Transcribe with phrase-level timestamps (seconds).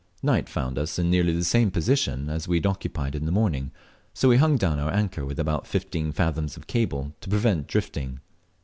[0.23, 3.69] Night found us in nearly the same position as we had occupied in the morning,
[4.15, 8.19] so we hung down our anchor with about fifteen fathoms of cable to prevent drifting.